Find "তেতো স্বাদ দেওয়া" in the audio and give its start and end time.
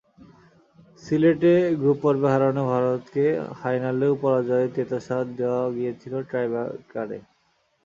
4.75-5.63